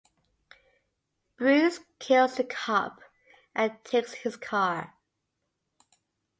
[1.37, 3.03] Bruce kills the cop
[3.53, 4.95] and takes his car.